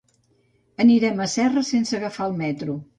[0.87, 2.85] Anirem a Serra sense agafar el metro.